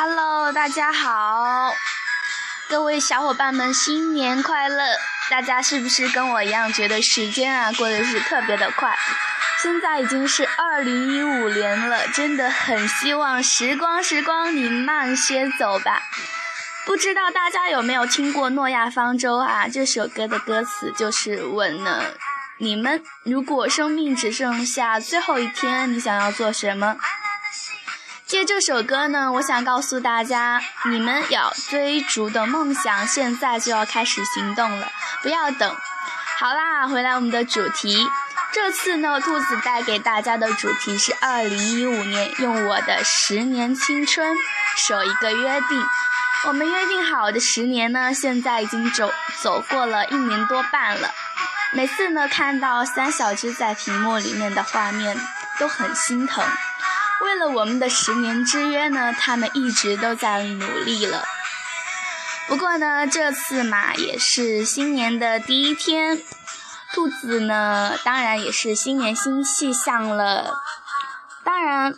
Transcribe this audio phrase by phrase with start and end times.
[0.00, 1.74] Hello，大家好，
[2.68, 4.84] 各位小伙伴们，新年快乐！
[5.28, 8.96] 大家是不是跟我一样觉得时间啊过得是特别的快？
[9.60, 16.00] 现在已经是二零一五年了，真的很希望时光时光你慢些走吧。
[16.86, 19.66] 不知道大家有没有听过《诺亚方舟》啊？
[19.66, 22.04] 这首歌的歌词就是问呢：
[22.58, 26.96] 你们如果生命只剩下最后一天，你想要做什么？
[28.28, 30.60] 借这首歌呢，我想告诉大家，
[30.90, 34.86] 你们要追逐的梦想，现在就要开始行动了，
[35.22, 35.74] 不要等。
[36.38, 38.06] 好啦，回来我们的主题，
[38.52, 44.36] 这次呢，兔子带给大家的主题是二零一五年，用我的十年青春
[44.76, 45.82] 守一个约定。
[46.46, 51.08] 我们约定好的十年呢，现在已经走走过了一年多半了。
[51.72, 55.18] 每次呢，看到三小只在屏幕里面的画面，
[55.58, 56.44] 都很心疼。
[57.20, 61.24] 为了我们的十年之约呢，他们一直都在努力了。
[62.46, 66.22] 不过呢，这次嘛也是新年的第一天，
[66.94, 70.54] 兔子呢当然也是新年新气象了。
[71.44, 71.94] 当然，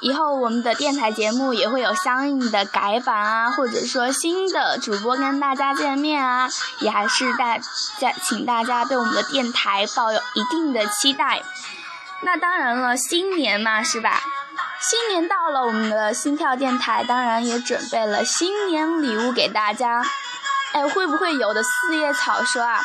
[0.00, 6.48] 以后我们的电台节目也会有相应的改版啊，或者说新的主播跟大家见面啊，
[6.80, 11.42] 也还是大家请大家对我们的电台抱有一定的期待。
[12.22, 14.22] 那当然了，新年嘛，是吧？
[14.80, 20.04] 新年到了，我们的心跳电台当然也准备了新年礼物给大家。
[20.72, 22.80] 哎，会不会有的四叶草说啊？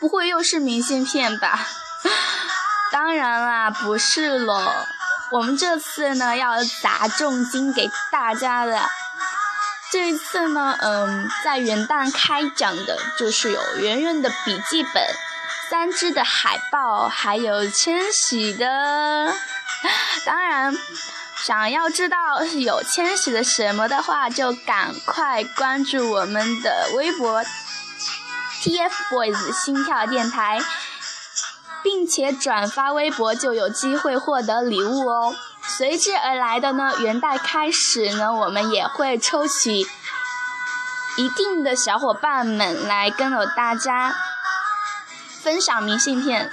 [0.00, 1.66] 不会又是明信片吧？
[2.90, 4.72] 当然啦，不是喽。
[5.30, 8.80] 我们这次呢要砸重金给大家的。
[9.92, 15.02] 这一次呢，嗯，在元旦开奖的就是有圆圆的笔记本、
[15.70, 19.34] 三只的海报，还有千玺的。
[20.26, 20.74] 当然，
[21.44, 27.42] 想要知道有千玺的什么的话，就赶快关注我们的微博
[28.62, 30.60] TFBOYS 心跳电台，
[31.82, 35.36] 并且转发微博就有机会获得礼物哦。
[35.62, 39.86] 随之而来的呢，元旦开始呢，我们也会抽取
[41.16, 44.14] 一定的小伙伴们来跟着大家
[45.42, 46.50] 分享明信片。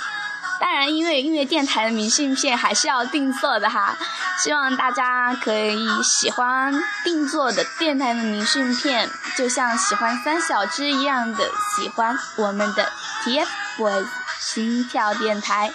[0.60, 3.98] 当然，因为音乐电台的明信片还是要定做的哈，
[4.42, 6.74] 希望大家可以喜欢
[7.04, 12.92] 定做的电台的明信片，就像喜欢三小只一样的喜欢我们的
[13.24, 14.06] TFBOYS
[14.40, 15.74] 心跳电台。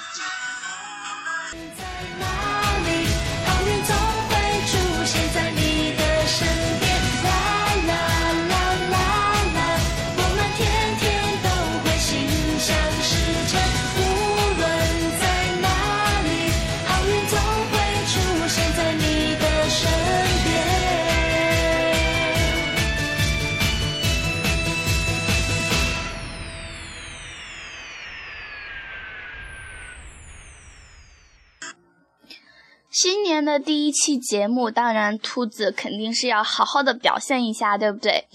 [33.41, 38.29] 新年的第一期节目，当然兔子肯定是要好好的表现一下，对不对？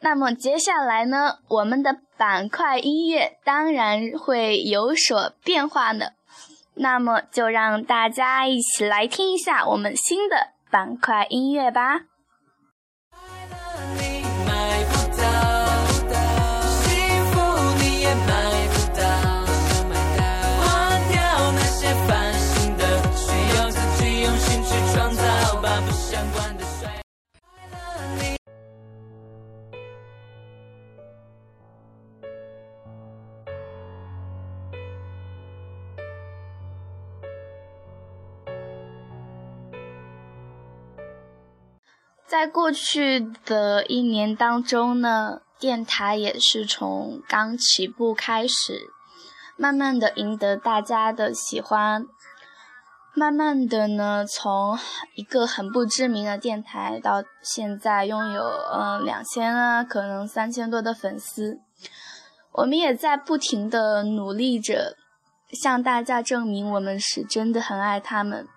[0.00, 6.06] 那么接下来呢，我们的板块音乐当然会有所变化呢。
[6.74, 12.00] 那么就让大家一起来听一下我们新的板块音乐吧。
[42.34, 48.90] 在过去的一年当中呢，电台也是从刚起步开始，
[49.56, 52.04] 慢慢的赢得大家的喜欢，
[53.14, 54.76] 慢慢的呢，从
[55.14, 61.60] 一个很不知名的电台到现在拥有嗯两千啊，可能三千多的粉丝，
[62.50, 64.96] 我们也在不停的努力着，
[65.52, 68.48] 向大家证明我们是真的很爱他们。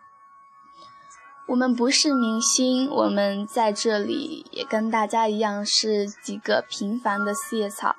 [1.47, 7.95] 我们不是明星，我们在这里也跟大家一样是几个平凡的四叶草。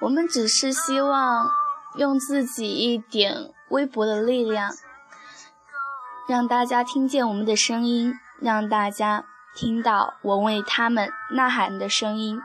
[0.00, 1.50] 我们只是希望
[1.96, 4.72] 用自己一点微薄的力量，
[6.28, 9.24] 让大家听见我们的声音，让大家
[9.56, 12.40] 听到我为他们呐喊的声音。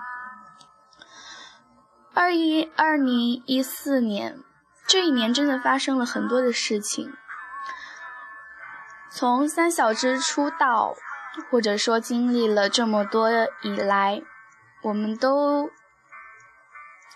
[2.16, 4.40] 二一二零一四年
[4.88, 7.14] 这一年，真的发生了很多的事情。
[9.10, 10.96] 从三小只出道
[11.50, 13.30] 或者说经历了这么多
[13.62, 14.22] 以来，
[14.82, 15.72] 我们都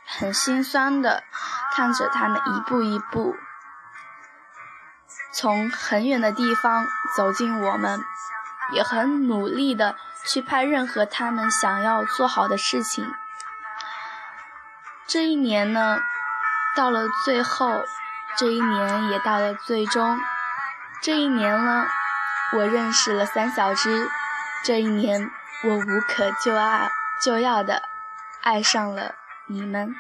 [0.06, 1.24] 很心酸的
[1.72, 3.36] 看着他们一步一步
[5.34, 6.86] 从很远的地方
[7.16, 8.04] 走进我们，
[8.74, 9.96] 也很努力的
[10.26, 13.14] 去拍任何他们想要做好的事情。
[15.08, 16.00] 这一年呢，
[16.76, 17.84] 到了最后，
[18.38, 20.20] 这一年也到了最终。
[21.02, 21.88] 这一年呢，
[22.54, 24.08] 我认识了三小只。
[24.64, 25.32] 这一年，
[25.64, 26.88] 我无可救爱
[27.24, 27.82] 就要的
[28.42, 29.16] 爱上了
[29.48, 29.96] 你们。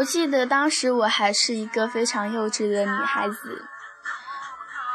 [0.00, 3.66] 我记得当时我还是一个非常幼稚的女孩子，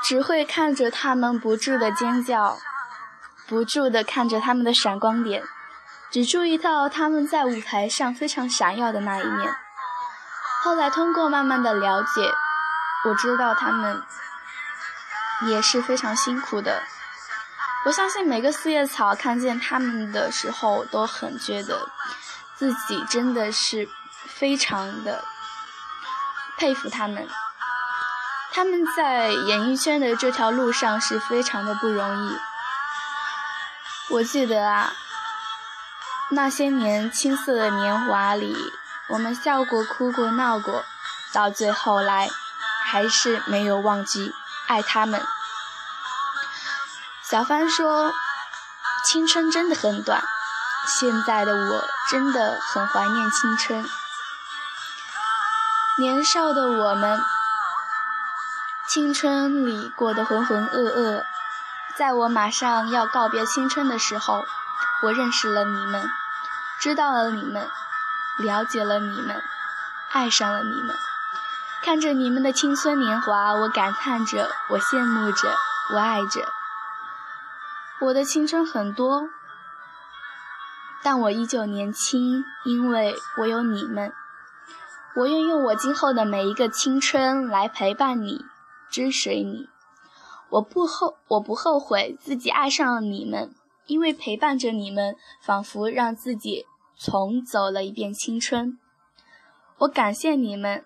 [0.03, 2.57] 只会看着他们不住的尖叫，
[3.47, 5.43] 不住的看着他们的闪光点，
[6.09, 9.55] 只注意到他们在舞台上非常闪耀的那一面。
[10.63, 12.33] 后来通过慢慢的了解，
[13.07, 14.01] 我知道他们
[15.43, 16.81] 也是非常辛苦的。
[17.85, 21.91] 我相信每个四叶草看见他们的时候，都很觉得
[22.55, 23.87] 自己真的是。
[24.37, 25.23] 非常的
[26.57, 27.27] 佩服他们，
[28.51, 32.37] 他们在演艺圈的这条路上是非常的不容易。
[34.09, 34.93] 我记得啊，
[36.29, 38.55] 那些年青涩的年华里，
[39.09, 40.83] 我们笑过、哭过、闹过，
[41.33, 42.29] 到最后来，
[42.85, 44.33] 还是没有忘记
[44.67, 45.25] 爱他们。
[47.23, 48.13] 小帆说
[49.03, 50.23] ：“青春真的很短，
[50.99, 53.83] 现在的我真的很怀念青春。”
[55.97, 57.21] 年少的我们，
[58.89, 61.23] 青春里过得浑浑噩噩。
[61.95, 64.43] 在我马上要告别青春的时候，
[65.03, 66.09] 我认识了你们，
[66.81, 67.69] 知道了你们，
[68.39, 69.41] 了解了你们，
[70.11, 70.93] 爱上了你们。
[71.81, 75.55] 看着你们的青春年华，我感叹着，我羡慕着，
[75.93, 76.45] 我爱着。
[78.01, 79.29] 我的青春很多，
[81.01, 84.13] 但我依旧年轻，因为我有你们。
[85.17, 88.43] 我愿用我今后的每一个青春来陪伴你，
[88.91, 89.69] 追随你。
[90.49, 93.55] 我不后，我不后悔自己爱上了你们，
[93.87, 96.65] 因为陪伴着你们，仿佛让自己
[96.97, 98.77] 重走了一遍青春。
[99.77, 100.85] 我感谢你们，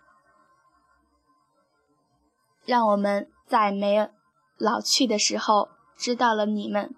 [2.66, 4.10] 让我们在没有
[4.58, 6.94] 老去的时候知道了你们，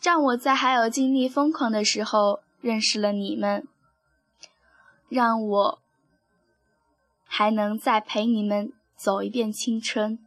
[0.00, 3.66] 让我在还有精力疯狂的时候认识了你们，
[5.08, 5.83] 让我。
[7.36, 10.20] 还能再陪你们走一遍青春。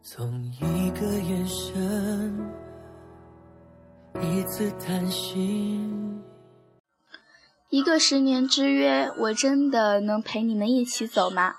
[0.00, 2.50] 从一个眼神，
[4.22, 6.22] 一次谈心，
[7.68, 11.56] 一个十年之约，我真的能陪你们一起走吗？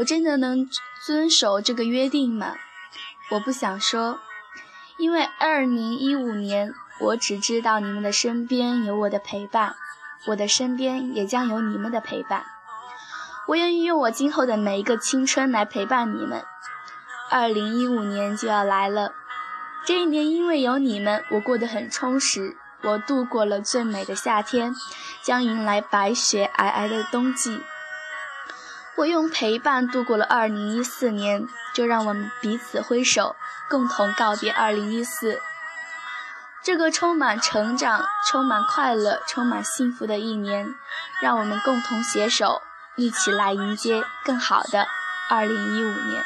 [0.00, 0.66] 我真的能
[1.04, 2.54] 遵守这个约定吗？
[3.32, 4.18] 我不想说，
[4.96, 9.76] 因为二零一五年，我只知道你们的身边有我的陪伴，
[10.28, 12.46] 我的身边也将有你们的陪伴。
[13.46, 16.42] 我愿意用我今后的每一个青春来陪伴你们。
[17.30, 19.12] 二零一五年就要来了，
[19.84, 22.56] 这一年因为有你们，我过得很充实。
[22.82, 24.74] 我度过了最美的夏天，
[25.22, 27.60] 将迎来白雪皑皑的冬季。
[29.00, 33.34] 我用陪伴度过了2014年，就让我们彼此挥手，
[33.70, 35.38] 共同告别2014。
[36.62, 40.66] 这个充满成长、充满快乐、充满幸福的一年，
[41.22, 42.60] 让我们共同携手，
[42.96, 44.86] 一起来迎接更好的
[45.30, 46.22] 2015年。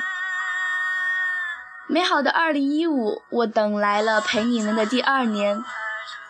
[1.87, 5.63] 美好的2015，我等来了陪你们的第二年。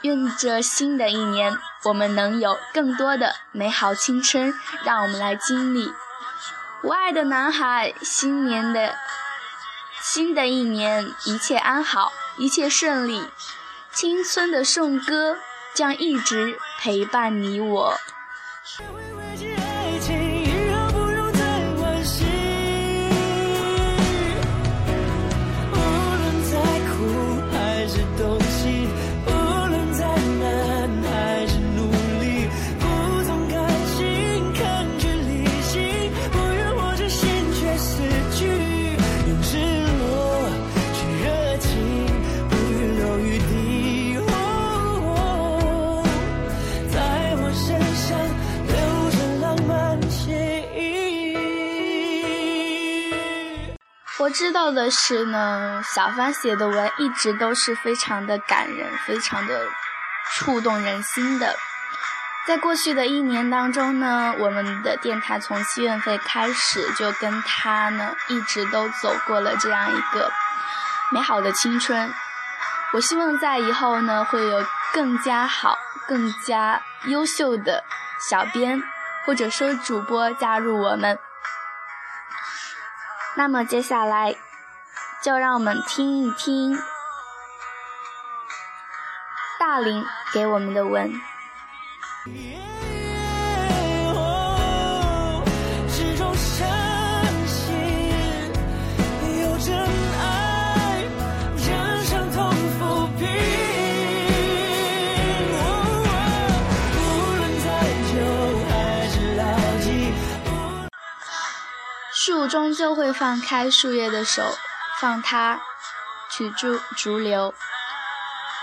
[0.02, 4.52] 愿这新的一年，我们能有更多的美好青春，
[4.84, 5.90] 让我们来经历。
[6.84, 8.94] 我爱的男孩，新年的
[10.02, 13.26] 新的一年，一切安好，一切顺利。
[13.90, 15.38] 青春的颂歌
[15.72, 17.98] 将一直陪伴你我。
[54.34, 59.68] 知道的是呢，小帆写的文一直都是非常的感人，非常的
[60.34, 61.54] 触动人心的。
[62.44, 70.30] 在过去的一年当中呢，我们的电台从七月份开始就跟他呢一直都走过了这样一个
[71.12, 72.12] 美好的青春。
[72.92, 77.84] 我希望在以后呢会有更加好、更加优秀的
[78.28, 78.82] 小编
[79.24, 81.16] 或者说主播加入我们。
[83.36, 84.36] 那么接下来
[85.22, 86.78] 就让我们听一听
[89.58, 91.12] 大林给我们的文。
[112.44, 114.42] 树终究会放开树叶的手，
[115.00, 115.62] 放它
[116.30, 117.54] 去逐逐流。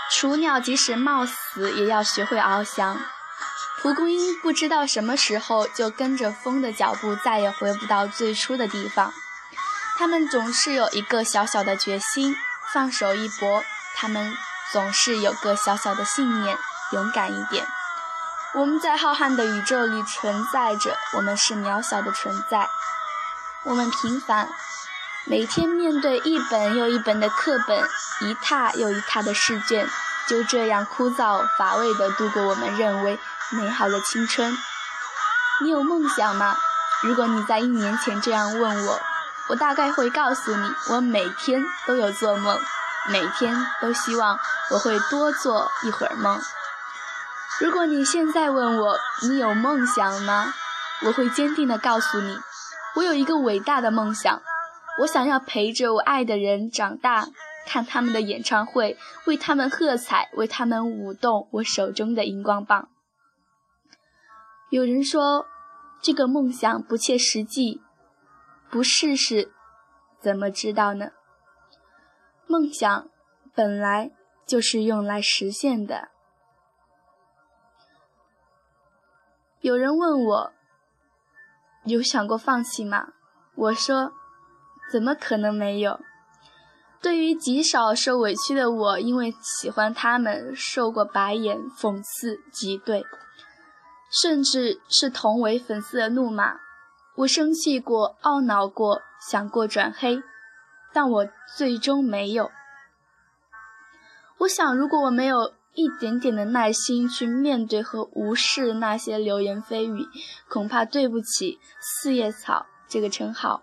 [0.08, 3.00] 雏鸟即使冒死，也要学会翱翔。
[3.80, 9.12] 蒲公英不知道什么时候就跟着风的脚步，再也回不到最初的地方。
[9.98, 12.36] 它们总是有一个小小的决心，
[12.72, 13.64] 放手一搏；
[13.96, 14.32] 它们
[14.70, 16.56] 总是有个小小的信念，
[16.92, 17.66] 勇敢一点。
[18.54, 22.68] 我们在浩瀚的宇宙里存在着，我们是渺小的存在。
[23.64, 24.48] 我们平凡，
[25.24, 27.80] 每天面对一本又一本的课本，
[28.20, 29.88] 一沓又一沓的试卷，
[30.26, 33.18] 就这样枯燥乏味地度过我们认为。
[33.50, 34.56] 美好的青春，
[35.60, 36.56] 你有梦想吗？
[37.02, 39.00] 如果你在一年前这样问我，
[39.48, 42.58] 我大概会告诉你，我每天都有做梦，
[43.10, 44.38] 每天都希望
[44.70, 46.40] 我会多做一会儿梦。
[47.60, 50.54] 如果你现在问我，你有梦想吗？
[51.02, 52.40] 我会坚定地告诉你，
[52.94, 54.42] 我有一个伟大的梦想，
[55.00, 57.28] 我想要陪着我爱的人长大，
[57.66, 62.90] 看他们的演唱会，为他们喝彩，为他们舞动我手中的荧光棒。
[64.70, 65.46] 有人说，
[66.02, 67.80] 这个梦想不切实际，
[68.70, 69.52] 不试试
[70.20, 71.12] 怎么知道呢？
[72.46, 73.08] 梦想
[73.54, 74.10] 本来
[74.44, 76.08] 就是用来实现的。
[79.60, 80.52] 有人问我，
[81.84, 83.08] 有想过放弃吗？
[83.54, 84.12] 我说，
[84.90, 86.00] 怎么可能没有？
[87.00, 93.04] 对于极少受委屈的我，因为喜欢他们，受过白眼、讽刺、挤兑。
[94.10, 96.60] 甚至是同为粉丝的怒骂，
[97.16, 100.22] 我生气过，懊恼过，想过转黑，
[100.92, 102.50] 但我最终没有。
[104.38, 110.06] 我想，如果我没有一点点的耐心去面对和无视那些流言蜚语，
[110.48, 113.62] 恐怕对不起“四叶草”这个称号，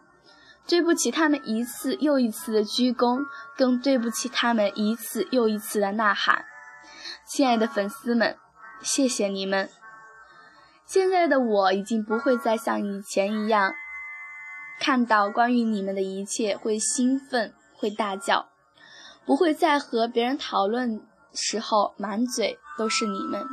[0.67, 3.25] 对不起他们一次又一次的鞠躬，
[3.55, 6.45] 更对不起他们一次又一次的呐喊。
[7.27, 8.37] 亲爱的粉丝们，
[8.81, 9.69] 谢谢你们。
[10.87, 13.75] 现在的我已经不会再像以前一样，
[14.79, 18.49] 看到关于你们的一切会兴奋、会大叫，
[19.23, 20.99] 不会再和别人讨论
[21.33, 23.45] 时候满嘴都是你们。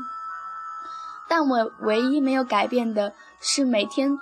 [1.29, 4.19] 但我唯一没有改变的是每天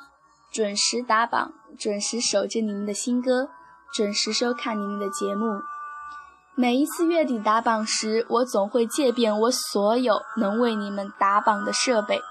[0.51, 3.51] 准时打榜、准时守着你们的新歌、
[3.93, 5.61] 准时收看你们的节目。
[6.55, 12.23] 每一次月底打榜时，我总会借遍我所有能为你们打榜的设备。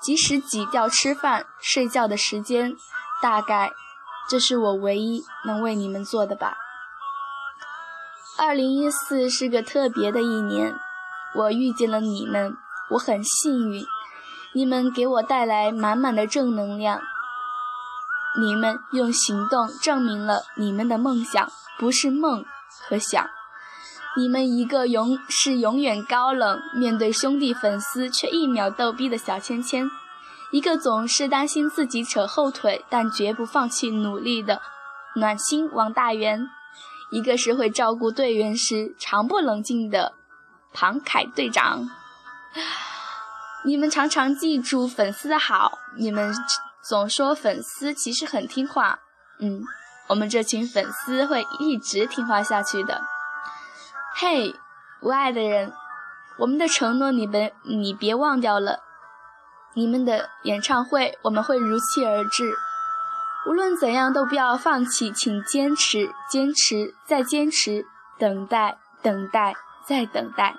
[0.00, 2.74] 即使挤掉吃饭、睡觉的时间，
[3.20, 3.70] 大概
[4.30, 6.56] 这是我唯一能为你们做的吧。
[8.42, 10.74] 二零一四是个特别的一年，
[11.34, 12.56] 我遇见了你们，
[12.88, 13.84] 我很幸运，
[14.54, 17.02] 你们给我带来满满的正能量。
[18.40, 22.42] 你们用行动证明了你们的梦想不是梦
[22.88, 23.28] 和想。
[24.16, 29.90] 你们一个永是永远高冷，面对兄弟粉丝却一秒逗逼的小芊芊，
[30.50, 34.62] 一个总是担心自己扯后腿但绝不放弃努力的
[35.16, 36.48] 暖心王大元，
[37.10, 40.14] 一个是会照顾队员时常不冷静的
[40.72, 41.88] 庞凯队长。
[43.64, 46.34] 你们常常记住粉丝的好，你们
[46.82, 49.00] 总说粉丝其实很听话，
[49.38, 49.62] 嗯，
[50.08, 53.02] 我们这群粉丝会一直听话下去的。
[54.16, 54.54] 嘿，
[55.00, 55.72] 我爱的人，
[56.38, 58.80] 我们的承诺你们你别忘掉了。
[59.74, 62.54] 你们的演唱会我们会如期而至，
[63.46, 67.86] 无论怎样都不要放弃，请坚持，坚持，再坚持，
[68.18, 69.54] 等待，等待，
[69.86, 70.54] 再等待，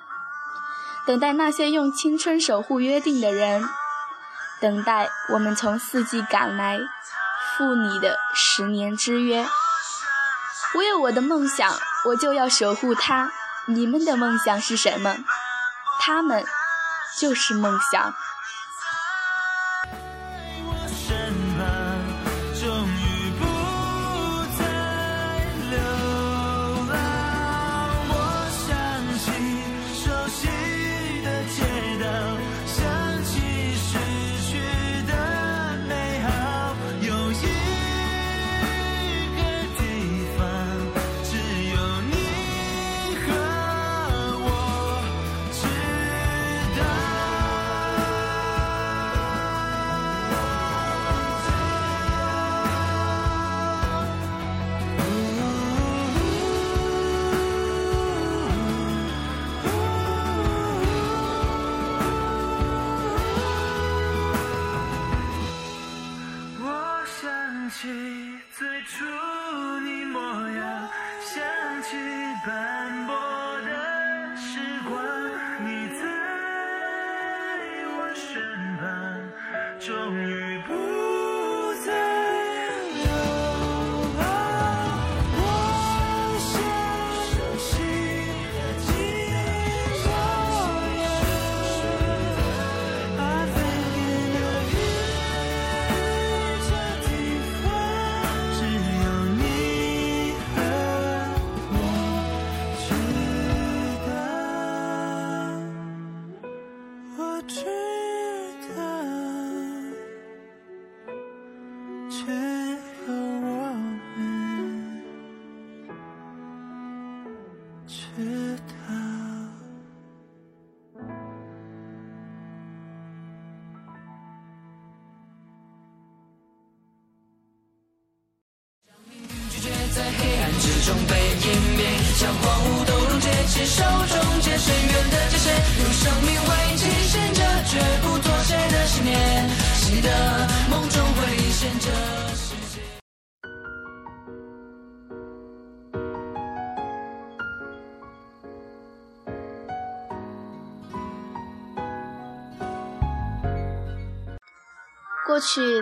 [1.06, 3.64] 等待那些用青春守护约定的人，
[4.60, 6.80] 等待我们从四季赶来
[7.56, 9.46] 赴你的十年之约。
[10.74, 11.72] 我有我的梦想，
[12.08, 13.32] 我就要守护它。
[13.68, 15.16] 你们的梦想是什么？
[16.00, 16.44] 他们
[17.20, 18.16] 就是梦想。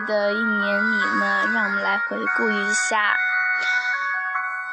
[0.10, 3.16] 的一年里呢，让我们来回顾一下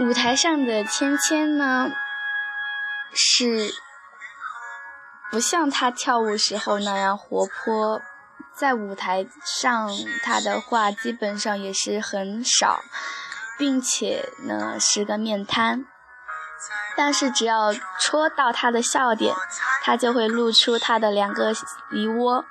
[0.00, 1.90] 舞台上的芊芊呢，
[3.12, 3.74] 是
[5.30, 8.00] 不像她跳舞时候那样活泼，
[8.54, 9.90] 在舞台上
[10.24, 12.80] 她的话基本上也是很少，
[13.58, 15.84] 并且呢是个面瘫，
[16.96, 19.34] 但是只要戳到她的笑点，
[19.82, 21.52] 她就会露出她的两个
[21.90, 22.46] 梨窝。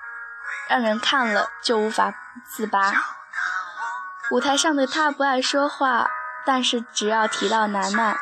[0.67, 2.13] 让人看了就无法
[2.47, 2.93] 自拔。
[4.31, 6.08] 舞台上的他不爱说话，
[6.45, 8.17] 但是只要提到楠楠，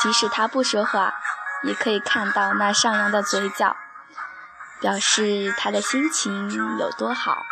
[0.00, 1.14] 即使他不说话，
[1.62, 3.76] 也可以看到那上扬的嘴角，
[4.80, 7.42] 表示他的心情有多好。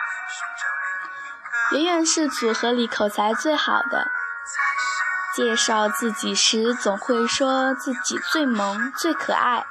[1.72, 4.06] 圆圆是组合里口才最好的，
[5.34, 9.64] 介绍自己时总会说自己最萌、最可爱。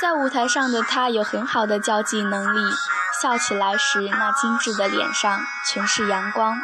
[0.00, 2.72] 在舞台上的他有很好的交际能力。
[3.20, 6.54] 笑起来时，那精致的脸上全是阳光；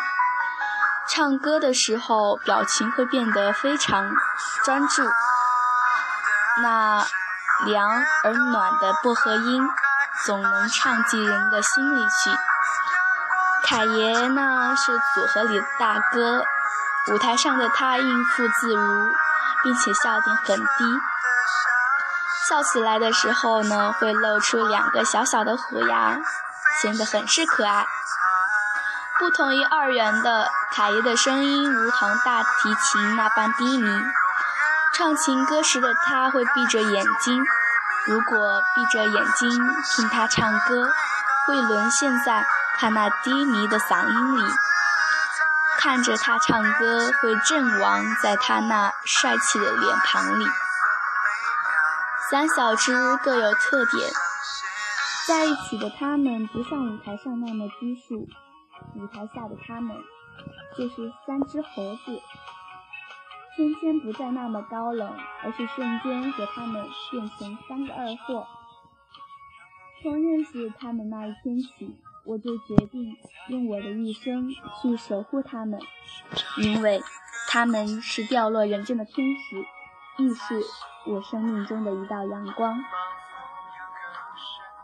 [1.06, 4.10] 唱歌的时候，表情会变得非常
[4.64, 5.02] 专注。
[6.62, 7.06] 那
[7.66, 9.68] 凉而暖的薄荷音，
[10.24, 12.30] 总能唱进人的心里去。
[13.62, 16.42] 凯爷呢，是组合里的大哥，
[17.12, 19.12] 舞台上的他应付自如，
[19.62, 21.00] 并且笑点很低。
[22.48, 26.16] 笑起来的时候呢，会露出两个小小的虎牙。
[26.80, 27.86] 显得很是可爱。
[29.18, 33.88] 不同于二元的凯爷的声音，如同大提琴那般低迷。
[34.94, 37.42] 唱情歌时的他会闭着眼睛，
[38.06, 39.50] 如果闭着眼睛
[39.84, 40.90] 听他唱歌，
[41.46, 42.46] 会沦陷在
[42.78, 44.52] 他那低迷的嗓音里；
[45.78, 50.46] 看着他唱歌，会阵亡在他那帅气的脸庞里。
[52.30, 54.10] 三小只各有特点。
[55.26, 58.28] 在一起的他们不像舞台上那么拘束，
[58.94, 59.96] 舞台下的他们
[60.76, 62.20] 就是三只猴子。
[63.56, 65.10] 芊芊不再那么高冷，
[65.42, 68.46] 而是瞬间和他们变成三个二货。
[70.02, 73.16] 从认识他们那一天起，我就决定
[73.48, 75.80] 用我的一生去守护他们，
[76.58, 77.00] 因为
[77.48, 79.56] 他们是掉落人间的天使，
[80.22, 80.62] 亦是
[81.06, 82.78] 我生命中的一道阳光。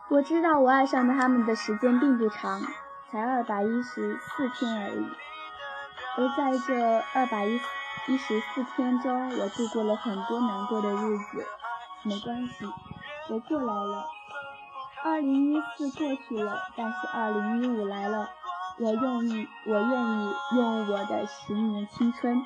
[0.09, 2.61] 我知道我爱上他们的时间并不长，
[3.11, 5.07] 才二百一十四天而已。
[6.17, 7.59] 而在这二百一
[8.09, 11.47] 一十四天中，我度过了很多难过的日子，
[12.03, 12.67] 没关系，
[13.31, 14.05] 我过来了。
[15.05, 18.29] 二零一四过去了，但是二零一五来了，
[18.79, 22.45] 我愿意，我愿意用我的十年青春，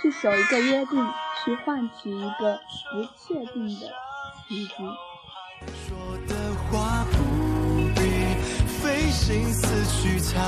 [0.00, 1.04] 去守一个约定，
[1.44, 2.60] 去换取一个
[2.92, 3.92] 不确定的
[4.46, 4.74] 奇迹。
[9.28, 10.40] 心思去猜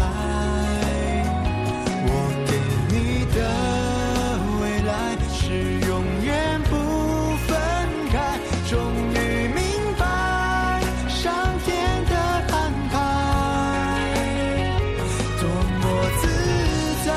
[2.07, 2.09] 我
[2.47, 2.57] 给
[2.89, 3.39] 你的
[4.59, 4.91] 未来
[5.31, 5.45] 是
[5.87, 5.93] 永
[6.25, 7.51] 远不分
[8.11, 8.41] 开
[8.71, 8.81] 终
[9.13, 9.61] 于明
[9.99, 11.29] 白上
[11.63, 12.17] 天的
[12.57, 12.91] 安排。
[15.39, 15.45] 多
[15.83, 15.83] 么
[16.23, 16.25] 自
[17.05, 17.11] 在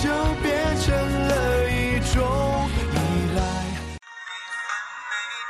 [0.00, 0.04] 就
[0.44, 0.46] 变
[0.80, 0.94] 成
[1.26, 2.22] 了一种
[2.94, 2.96] 依
[3.34, 3.40] 赖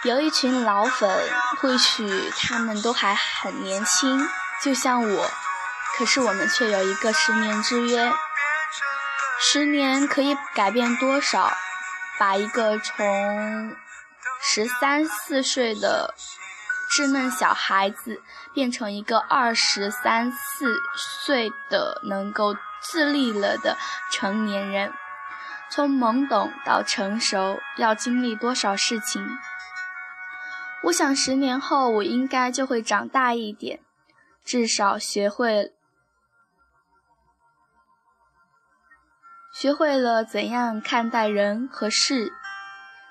[0.05, 1.07] 有一群老粉
[1.61, 4.27] 或许他们都还很年轻。
[4.65, 5.31] 就像我，
[5.99, 8.11] 可是我们却有一个十年之约。
[9.39, 11.53] 十年可以改变多少？
[12.19, 13.77] 把一个从
[14.41, 16.15] 十三四岁的
[16.97, 18.23] 稚嫩小孩子，
[18.55, 23.77] 变成一个二十三四岁的能够自立了的
[24.11, 24.95] 成年人。
[25.71, 29.29] 从懵懂到成熟，要经历多少事情？
[30.85, 33.81] 我想十年后我应该就会长大一点，
[34.45, 35.73] 至少学会
[39.53, 42.33] 学会了怎样看待人和事。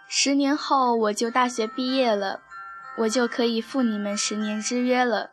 [0.08, 2.42] 十年后我就大学毕业了，
[2.98, 5.32] 我就可以赴你们十年之约了。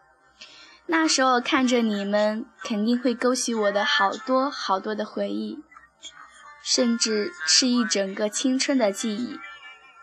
[0.87, 5.63] 那时候看着你们，肯定会勾起我的好多好多的回忆，
[6.63, 9.39] 甚至是一整个青春的记忆。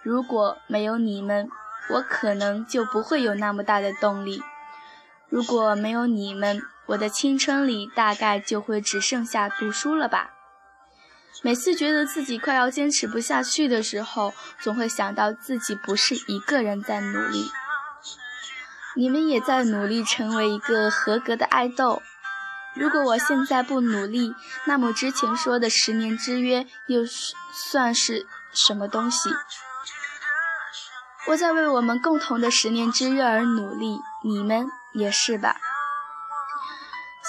[0.03, 1.49] 如果没有你们，
[1.89, 4.43] 我可能就不会有那么大的动力。
[5.29, 10.31] 如果没有你们，我的青春里大概就会只剩下读书了吧。
[11.43, 17.51] 每次觉得自己快要坚持不下去的时候，总会想到自己不是一个人在努力，
[18.95, 22.01] 你们也在努力成为一个合格的爱豆。
[22.75, 24.33] 如果我现在不努力，
[24.65, 29.29] 那么之前说的十年之约又算是什么东西？
[31.27, 35.55] 我在为我们共同的十年之约而努力，你们也是吧？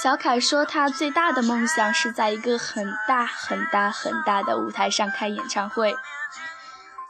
[0.02, 5.94] 小凯说，他最大的梦想是在一个很大很大很大的舞台上开演唱会。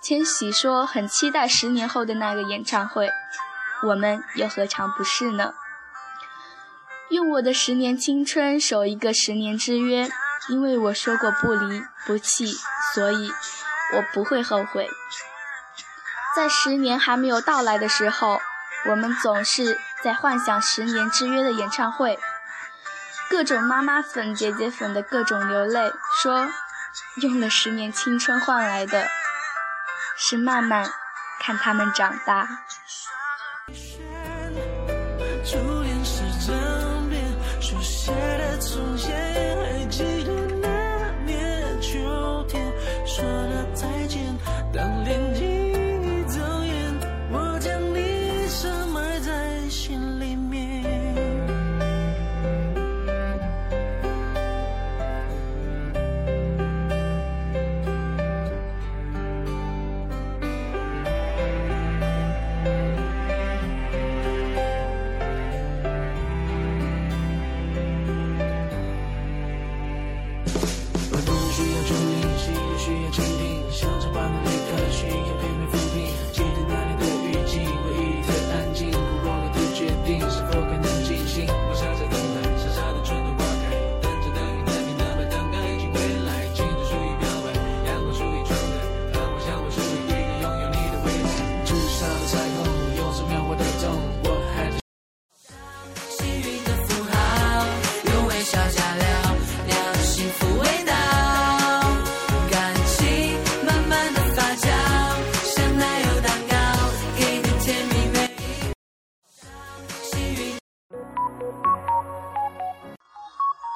[0.00, 3.10] 千玺说，很期待十年后的那个演唱会，
[3.82, 5.52] 我们又何尝不是呢？
[7.10, 10.08] 用我的十年青春守一个十年之约，
[10.48, 12.46] 因为我说过不离不弃，
[12.94, 13.30] 所以
[13.94, 14.88] 我不会后悔。
[16.34, 18.40] 在十年还没有到来的时候，
[18.88, 22.18] 我们总是在幻想十年之约的演唱会，
[23.28, 26.48] 各种妈妈粉、姐姐粉的各种流泪，说
[27.16, 29.08] 用了十年青春换来的，
[30.16, 30.88] 是慢慢
[31.40, 32.48] 看他们长大。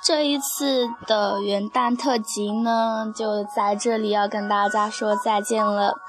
[0.05, 6.01] 这一次的元旦特辑呢，就在这里要跟大家说再见了。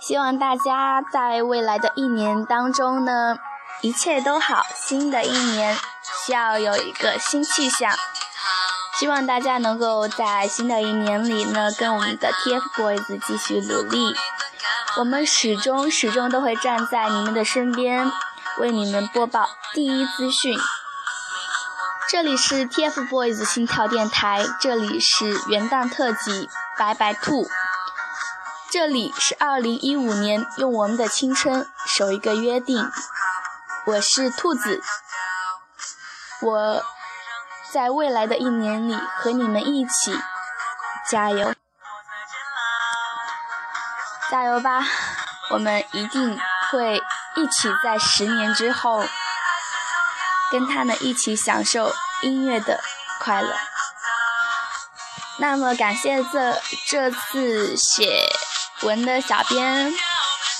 [0.00, 3.36] 希望大家在未来的一年当中呢，
[3.82, 4.64] 一切都好。
[4.74, 5.76] 新的一年
[6.24, 7.92] 需要有一个新气象，
[8.98, 14.14] 希望大家能够在新的一年里呢，跟我们的 TFBOYS 继续努力。
[14.96, 18.10] 我们始终始终都会站在你们的身边，
[18.60, 20.58] 为你们播报第一资讯。
[22.08, 27.50] 这里是 TFBOYS 心跳电台，这里是元旦特辑，白白兔。
[28.70, 32.88] 这里是二零一五年，用我们的青春守一个约定。
[33.86, 34.80] 我是兔子，
[36.42, 36.82] 我
[37.72, 40.16] 在未来的一年里和你们一起
[41.10, 41.54] 加油，
[44.30, 44.84] 加油吧！
[45.50, 46.38] 我们一定
[46.70, 47.02] 会
[47.34, 49.04] 一起在十年之后
[50.50, 52.80] 跟他们一起享受音乐的
[53.20, 53.54] 快乐。
[55.38, 58.28] 那么，感谢这这次写。
[58.82, 59.90] 文的小编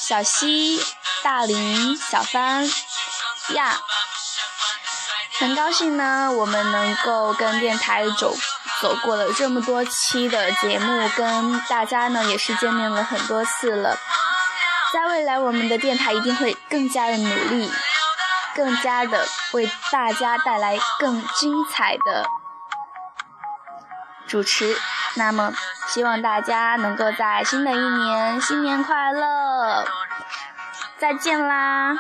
[0.01, 0.83] 小溪、
[1.23, 2.67] 大林、小帆
[3.51, 3.79] 呀，
[5.39, 8.35] 很高兴呢，我们能够跟电台走
[8.81, 13.99] 走过了这么多期的节目，跟大家呢也是见面了很多次了。
[14.95, 17.71] 在未来，我们的电台一定会更加的努力，
[18.55, 22.27] 更加的为大家带来更精彩的
[24.27, 24.77] 主持。
[25.15, 25.53] 那么。
[25.87, 29.85] 希望大家能够在新的一年新年快乐，
[30.99, 31.95] 再见啦！